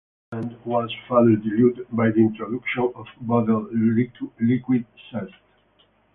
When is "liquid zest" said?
3.71-5.31